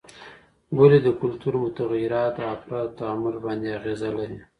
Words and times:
ولي 0.77 0.99
د 1.03 1.07
کلتور 1.21 1.53
متغیرات 1.63 2.33
د 2.37 2.41
افرادو 2.55 2.95
تعامل 2.99 3.35
باندې 3.45 3.75
اغیزه 3.79 4.09
لري؟ 4.17 4.37